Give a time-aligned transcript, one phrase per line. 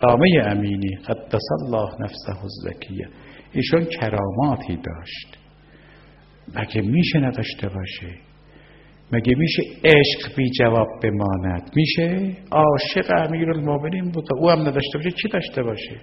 [0.00, 3.08] دامه امینی قدس الله نفسه الزکیه.
[3.52, 5.38] ایشون کراماتی داشت.
[6.54, 8.14] مگه میشه نداشته باشه؟
[9.12, 14.24] مگه میشه عشق بی جواب بماند؟ میشه؟ عاشق امیر المومنین بود.
[14.38, 15.10] او هم نداشته باشه.
[15.10, 16.00] چی داشته باشه؟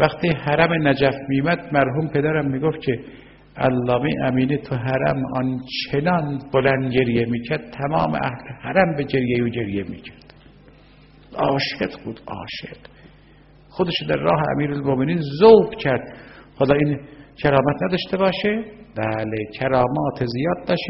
[0.00, 3.00] وقتی حرم نجف میمد مرحوم پدرم می‌گفت که
[3.58, 9.82] علامه امینی تو حرم آنچنان بلند گریه می‌کرد تمام اهل حرم به گریه و گریه
[9.82, 10.34] می‌کرد.
[11.34, 12.78] عاشق بود عاشق.
[13.68, 16.16] خودش در راه امیر المومنین ذوق کرد.
[16.58, 16.98] خدا این
[17.42, 18.64] کرامت نداشته باشه؟
[18.96, 20.82] بله کرامات زیاد داشت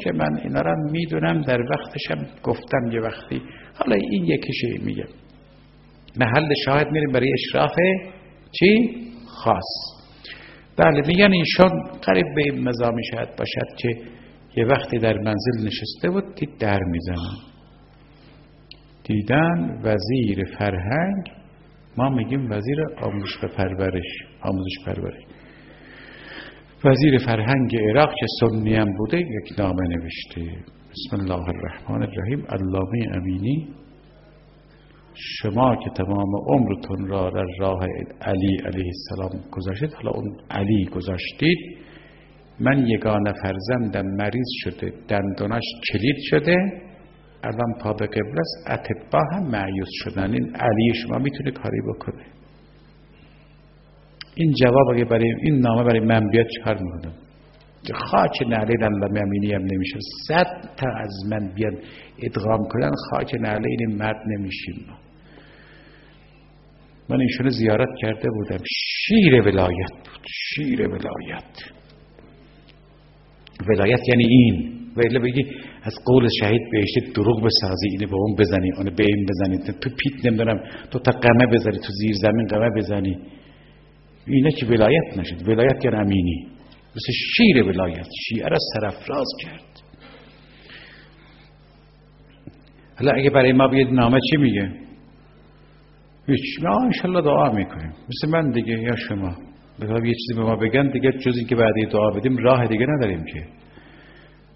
[0.00, 3.42] که من اینا را می‌دونم در وقتشم گفتم یه وقتی.
[3.78, 5.08] حالا این یکیشه میگم.
[6.16, 7.74] محل شاهد میریم برای اشراف
[8.52, 8.96] چی؟
[9.26, 10.03] خاص.
[10.76, 13.88] بله میگن ایشان قریب به این مزامی شاید باشد که
[14.56, 17.54] یه وقتی در منزل نشسته بود دید در می‌زنن
[19.04, 21.30] دیدن وزیر فرهنگ
[21.96, 24.04] ما میگیم وزیر آموزش پرورش
[24.42, 25.22] آموزش پرورش.
[26.84, 30.40] وزیر فرهنگ عراق که سنی هم بوده یک نامه نوشته.
[30.90, 32.46] بسم الله الرحمن الرحیم.
[32.48, 33.68] علامه امینی
[35.14, 37.80] شما که تمام عمرتون را در راه
[38.20, 41.58] علی علیه السلام گذاشتید حالا اون علی گذاشتید
[42.60, 46.56] من یگانه فرزندم مریض شده دندوناش کلید شده
[47.44, 50.32] الان پا به قبل است اتبا هم معیوز شدن.
[50.32, 52.24] این علی شما می‌تونه کاری بکنه.
[54.34, 57.12] این جواب اگه برای این نامه برای من بیاد چکار می‌کنم؟
[57.94, 59.98] خاک نعلی علامه امینی هم نمیشه.
[60.28, 61.76] صد تا از من بیان
[62.22, 64.86] ادغام کنن خاک نعلی این مرد نمیشیم
[67.08, 68.64] من ایشون زیارت کرده بودم.
[68.66, 70.26] شیر ولایت بود.
[70.26, 71.52] شیر ولایت.
[73.68, 74.74] ولایت یعنی این.
[74.96, 75.44] ولی بگی
[75.82, 78.72] از قول شهید بهشتی دروغ بسازی اینه به اون بزنی.
[78.76, 79.58] اون به این بزنی.
[79.58, 80.60] تو پیت نمی‌دونم
[80.90, 83.18] تو تا قمه بزنی تو زیر زمین قمه بزنی.
[84.26, 85.48] اینه که ولایت نشد.
[85.48, 86.46] ولایت یعنی امینی.
[86.96, 88.06] مثل شیر ولایت.
[88.28, 89.82] شیعه را سرفراز کرد.
[92.98, 94.70] حالا اگه برای ما بیاد نامه چی میگه؟
[96.26, 99.36] هیچ ما انشالله دعا می‌کنیم مثل من دیگه یا شما
[99.80, 103.24] بخواب یه چیزی به ما بگن دیگه جز که بعدی دعا بدیم راه دیگه نداریم
[103.24, 103.46] که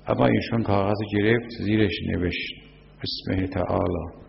[0.07, 2.55] اما ایشون کاغذ گرفت زیرش نوشت
[3.03, 4.29] بسم تعالی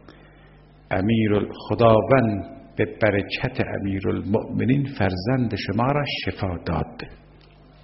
[0.92, 7.02] امیر خداوند به برکت امیر المؤمنین فرزند شما را شفا داد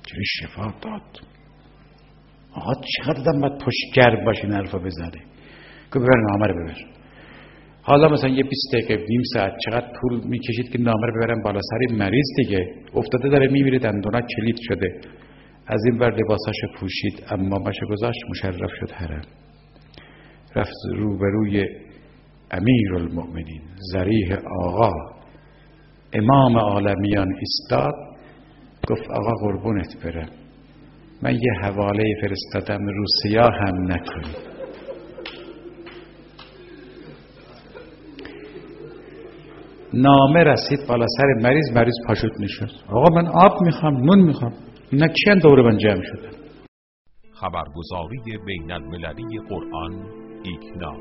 [0.03, 1.19] چه شفا داد
[2.53, 5.21] آقا چقدر دم باید پشتگر باشین حرفا بزنه
[5.94, 6.75] که ببر نامه رو ببر
[7.88, 11.59] حالا مثلا یه 20 دقیقه نیم ساعت چقدر طول می‌کشید که نامه رو ببرن بالا؟
[11.62, 12.75] سر مریض دیگه.
[12.96, 15.01] افتاده داره میمیره دندونا کلید شده.
[15.68, 19.22] از این بر لباساش پوشید اما باشه گذاشت مشرف شد حرم.
[20.56, 21.66] رفت روبروی
[22.51, 23.62] امیر المؤمنین
[23.94, 24.91] زریح آقا.
[26.13, 27.94] امام عالمیان استاد
[28.90, 30.29] گفت آقا قربونت برم.
[31.24, 34.54] من یه حواله فرستادم روسیا هم نکنی
[39.95, 44.53] نامه رسید بالا سر مریض مریض پاشوت نشست آقا من آب می‌خوام نون می‌خوام.
[44.91, 46.29] اینا کیان دور من جمع شده؟
[47.33, 49.94] خبرگزاری بین المللی قرآن
[50.44, 50.94] ایکنا